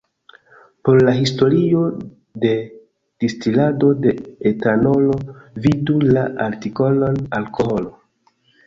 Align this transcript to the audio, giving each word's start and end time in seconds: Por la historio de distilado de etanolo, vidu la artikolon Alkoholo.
Por 0.87 1.01
la 1.07 1.11
historio 1.17 1.83
de 2.45 2.53
distilado 3.25 3.93
de 4.07 4.15
etanolo, 4.53 5.21
vidu 5.69 6.01
la 6.11 6.29
artikolon 6.49 7.25
Alkoholo. 7.41 7.97